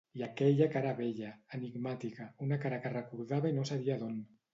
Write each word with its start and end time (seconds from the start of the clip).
I 0.19 0.21
aquella 0.27 0.67
cara 0.75 0.93
bella, 0.99 1.33
enigmàtica... 1.57 2.25
una 2.45 2.59
cara 2.63 2.79
que 2.87 2.93
recordava 2.95 3.53
i 3.53 3.59
no 3.59 3.67
sabia 3.73 3.99
d'on. 4.05 4.17